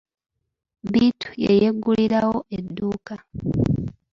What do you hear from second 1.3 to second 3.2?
ye yeggulirawo edduuka.